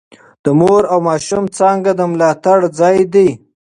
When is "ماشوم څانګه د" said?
1.07-2.01